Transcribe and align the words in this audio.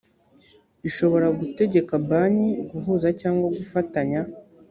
ishobora 0.89 1.27
gutegeka 1.39 1.93
banki 2.09 2.49
guhuza 2.69 3.07
cyangwa 3.19 3.45
gufatanya 3.57 4.21